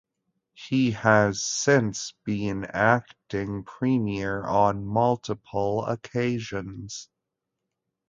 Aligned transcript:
He 0.55 0.89
has 0.93 1.43
since 1.43 2.15
been 2.25 2.65
acting 2.65 3.63
premier 3.65 4.43
on 4.43 4.83
multiple 4.83 5.85
occasions. 5.85 7.07